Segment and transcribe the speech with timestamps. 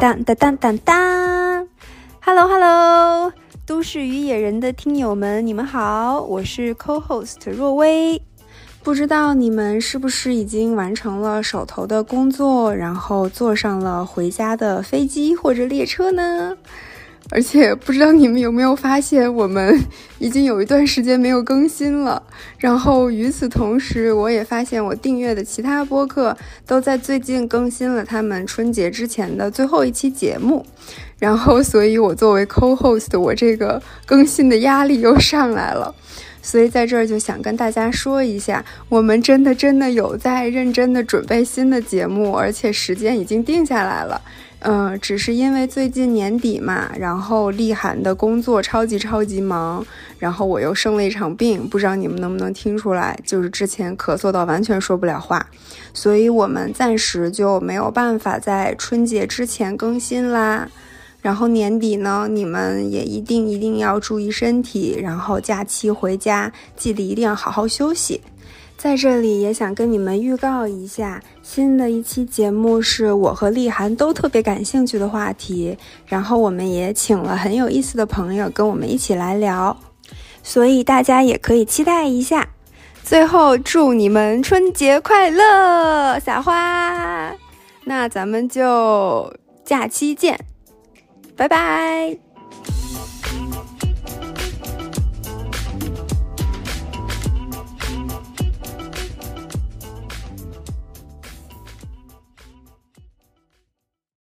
[0.00, 1.68] 当当当当当
[2.22, 3.30] ，Hello Hello，
[3.66, 8.22] 都市与野人的听友们，你们好，我是 Co-host 若薇。
[8.82, 16.56] 不知道你们是不是已经完成了手头的工作，然后坐上了回家的飞机或者列车呢？
[17.28, 19.78] 而且不知道你们有没有发现，我们
[20.18, 22.22] 已经有一段时间没有更新了。
[22.58, 30.64] 然后与此同时，我也发现我订阅的其他播客都在最近更新了他们春节之前的最后一期节目。
[31.18, 35.94] 然后，所以我作为 co-host，我这个更新的压力又上来了。
[36.42, 44.20] 所以在这儿就想跟大家说一下，我们真的真的有在认真的准备新的节目，而且时间已经定下来了。
[44.62, 49.82] 嗯，只是因为最近年底嘛，然后立涵的工作超级超级忙，
[50.18, 55.46] 然后我又生了一场病，不知道你们能不能听出来，就是之前咳嗽到完全说不了话，
[55.94, 60.68] 所以我们暂时就没有办法在春节之前更新啦。
[61.20, 68.20] 然后年底呢，你们也一定一定要注意身体，然后假期回家记得一定要好好休息。
[68.76, 75.76] 在这里也想跟你们预告一下，新的一期节目是我和丽涵都特别感兴趣的话题，
[76.06, 79.76] 然后我们也请了很有意思的朋友跟我们一起来聊，
[80.42, 82.48] 所以大家也可以期待一下。
[83.02, 87.34] 最后祝你们春节快乐，撒花！
[87.84, 89.30] 那咱们就
[89.62, 90.38] 假期见，
[91.40, 92.29] 拜拜。